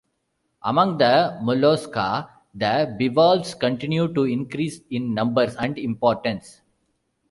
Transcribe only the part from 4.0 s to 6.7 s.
to increase in numbers and importance.